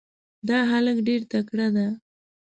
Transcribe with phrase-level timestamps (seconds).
[0.47, 1.87] دا هلک ډېر تکړه ده.